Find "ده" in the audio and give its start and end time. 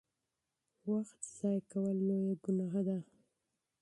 2.87-2.97